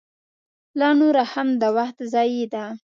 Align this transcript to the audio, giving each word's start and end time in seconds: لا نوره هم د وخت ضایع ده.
لا 0.79 0.89
نوره 0.99 1.23
هم 1.33 1.47
د 1.61 1.63
وخت 1.77 1.97
ضایع 2.13 2.43
ده. 2.53 2.63